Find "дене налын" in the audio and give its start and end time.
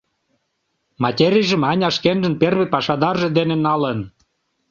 3.37-3.99